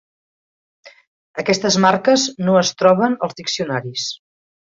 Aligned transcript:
Aquestes 1.43 1.77
marques 1.83 2.23
no 2.47 2.57
es 2.63 2.73
troben 2.81 3.19
als 3.29 3.39
diccionaris. 3.43 4.09